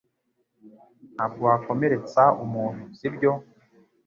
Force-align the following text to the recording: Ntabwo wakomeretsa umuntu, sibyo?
Ntabwo 1.15 1.41
wakomeretsa 1.49 2.23
umuntu, 2.43 2.81
sibyo? 2.97 3.31